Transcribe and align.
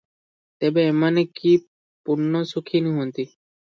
ତେବେ 0.65 0.85
ଏମାନେ 0.93 1.25
କି 1.41 1.53
ପୂର୍ଣ୍ଣ 1.63 2.45
ସୁଖୀ 2.57 2.87
ନୁହନ୍ତି? 2.91 3.33